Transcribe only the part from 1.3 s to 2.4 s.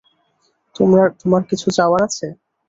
কিছু চাওয়ার আছে?